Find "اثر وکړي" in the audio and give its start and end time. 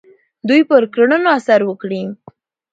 1.37-2.03